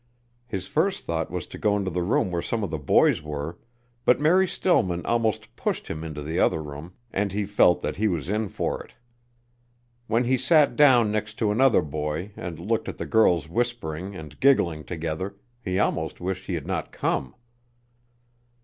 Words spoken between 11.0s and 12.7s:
next to another boy and